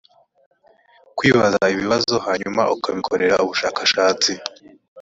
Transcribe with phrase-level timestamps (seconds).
[1.17, 4.31] kwibaza ibibazo hanyuma ukabikorera ubushakashatsi.